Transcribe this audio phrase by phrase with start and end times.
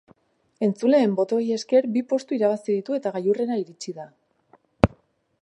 [0.67, 4.11] Entzuleen botoei esker, bi postu irabazi ditu eta gailurrera iritsi da.